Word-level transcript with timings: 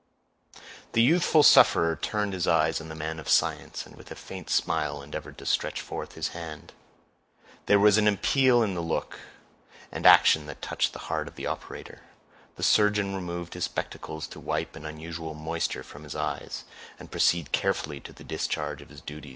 The 0.93 1.03
youthful 1.03 1.43
sufferer 1.43 1.95
turned 1.95 2.33
his 2.33 2.47
eyes 2.47 2.81
on 2.81 2.89
the 2.89 2.95
man 2.95 3.19
of 3.19 3.29
science, 3.29 3.85
and 3.85 3.95
with 3.95 4.09
a 4.09 4.15
faint 4.15 4.49
smile 4.49 4.99
endeavored 5.03 5.37
to 5.37 5.45
stretch 5.45 5.79
forth 5.79 6.13
his 6.13 6.29
hand. 6.29 6.73
There 7.67 7.77
was 7.77 7.99
an 7.99 8.07
appeal 8.07 8.63
in 8.63 8.73
the 8.73 8.81
look 8.81 9.19
and 9.91 10.07
action 10.07 10.47
that 10.47 10.59
touched 10.59 10.93
the 10.93 10.97
heart 11.13 11.27
of 11.27 11.35
the 11.35 11.45
operator. 11.45 12.01
The 12.55 12.63
surgeon 12.63 13.13
removed 13.13 13.53
his 13.53 13.65
spectacles 13.65 14.25
to 14.29 14.39
wipe 14.39 14.75
an 14.75 14.87
unusual 14.87 15.35
moisture 15.35 15.83
from 15.83 16.01
his 16.03 16.15
eyes, 16.15 16.63
and 16.97 17.11
proceeded 17.11 17.51
carefully 17.51 17.99
to 17.99 18.11
the 18.11 18.23
discharge 18.23 18.81
of 18.81 18.89
his 18.89 19.01
duty. 19.01 19.29